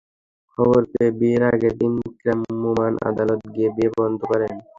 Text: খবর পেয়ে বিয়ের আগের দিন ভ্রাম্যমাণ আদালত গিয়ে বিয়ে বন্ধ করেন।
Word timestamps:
খবর 0.53 0.81
পেয়ে 0.91 1.11
বিয়ের 1.19 1.43
আগের 1.51 1.73
দিন 1.81 1.93
ভ্রাম্যমাণ 2.17 2.91
আদালত 3.09 3.41
গিয়ে 3.53 3.69
বিয়ে 3.75 3.89
বন্ধ 3.97 4.19
করেন। 4.31 4.55